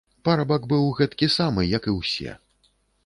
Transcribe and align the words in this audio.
Парабак 0.27 0.63
быў 0.71 0.87
гэтакі 0.99 1.29
самы, 1.37 1.67
як 1.77 1.83
і 1.91 1.95
ўсе. 1.99 2.31